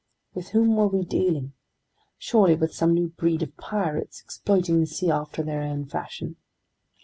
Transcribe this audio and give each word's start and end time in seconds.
With 0.33 0.49
whom 0.49 0.77
were 0.77 0.87
we 0.87 1.05
dealing? 1.05 1.53
Surely 2.17 2.55
with 2.55 2.73
some 2.73 2.95
new 2.95 3.09
breed 3.09 3.43
of 3.43 3.55
pirates, 3.57 4.19
exploiting 4.19 4.79
the 4.79 4.87
sea 4.87 5.11
after 5.11 5.43
their 5.43 5.61
own 5.61 5.85
fashion. 5.85 6.37